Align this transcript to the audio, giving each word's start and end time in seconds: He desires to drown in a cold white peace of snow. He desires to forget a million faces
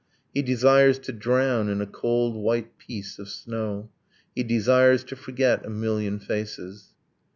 He 0.33 0.41
desires 0.41 0.97
to 0.97 1.11
drown 1.13 1.69
in 1.69 1.79
a 1.79 1.85
cold 1.85 2.33
white 2.35 2.79
peace 2.79 3.19
of 3.19 3.29
snow. 3.29 3.91
He 4.35 4.41
desires 4.41 5.03
to 5.03 5.15
forget 5.15 5.63
a 5.63 5.69
million 5.69 6.17
faces 6.17 6.95